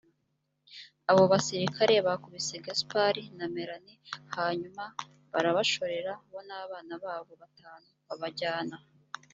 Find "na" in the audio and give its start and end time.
3.37-3.45